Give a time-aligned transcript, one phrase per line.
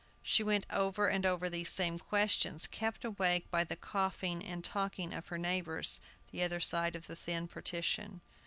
[0.23, 5.13] She went over and over these same questions, kept awake by the coughing and talking
[5.13, 5.99] of her neighbors,
[6.31, 8.21] the other side of the thin partition.